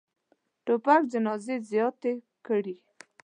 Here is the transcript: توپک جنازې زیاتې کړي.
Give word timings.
توپک 0.65 1.01
جنازې 1.11 1.55
زیاتې 1.69 2.13
کړي. 2.45 2.75